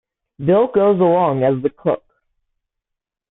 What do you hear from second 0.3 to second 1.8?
Bill goes along as the